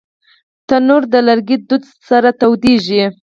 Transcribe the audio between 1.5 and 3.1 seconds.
دود سره تودېږي